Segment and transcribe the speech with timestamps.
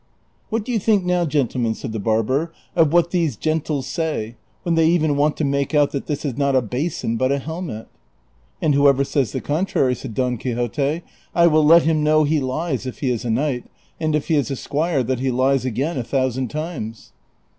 [0.49, 4.73] 'What do you think now^ gentlemen," said the barber," of what these gentles say, when
[4.73, 7.87] they even want to make out that this is not a basin but a helmet?"
[8.37, 11.03] <' And Avhoever says the contrary," said Don Quixote,"
[11.35, 13.65] I will let him know he lies if he is a knight,
[13.99, 17.11] and if he is a squire that he lies again a thousand times."